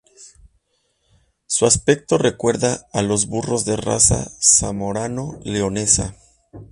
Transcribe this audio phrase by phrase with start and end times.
[1.45, 6.15] Su aspecto recuerda a los burros de raza zamorano-leonesa.